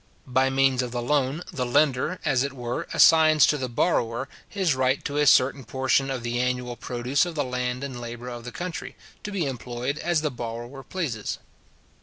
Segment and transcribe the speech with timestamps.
[0.25, 4.73] By means of the loan, the lender, as it were, assigns to the borrower his
[4.73, 8.43] right to a certain portion of the annual produce of the land and labour of
[8.43, 11.37] the country, to be employed as the borrower pleases.